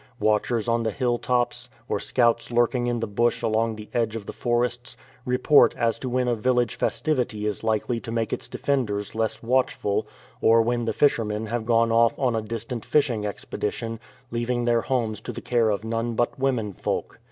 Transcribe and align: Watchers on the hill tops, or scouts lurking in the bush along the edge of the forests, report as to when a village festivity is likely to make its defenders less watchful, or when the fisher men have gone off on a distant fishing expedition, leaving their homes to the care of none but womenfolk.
Watchers 0.19 0.67
on 0.67 0.81
the 0.81 0.89
hill 0.89 1.19
tops, 1.19 1.69
or 1.87 1.99
scouts 1.99 2.49
lurking 2.51 2.87
in 2.87 3.01
the 3.01 3.07
bush 3.07 3.43
along 3.43 3.75
the 3.75 3.87
edge 3.93 4.15
of 4.15 4.25
the 4.25 4.33
forests, 4.33 4.97
report 5.27 5.75
as 5.77 5.99
to 5.99 6.09
when 6.09 6.27
a 6.27 6.33
village 6.33 6.73
festivity 6.73 7.45
is 7.45 7.63
likely 7.63 7.99
to 7.99 8.11
make 8.11 8.33
its 8.33 8.47
defenders 8.47 9.13
less 9.13 9.43
watchful, 9.43 10.07
or 10.41 10.63
when 10.63 10.85
the 10.85 10.91
fisher 10.93 11.23
men 11.23 11.45
have 11.45 11.67
gone 11.67 11.91
off 11.91 12.17
on 12.17 12.35
a 12.35 12.41
distant 12.41 12.83
fishing 12.83 13.27
expedition, 13.27 13.99
leaving 14.31 14.65
their 14.65 14.81
homes 14.81 15.21
to 15.21 15.31
the 15.31 15.39
care 15.39 15.69
of 15.69 15.83
none 15.83 16.15
but 16.15 16.39
womenfolk. 16.39 17.19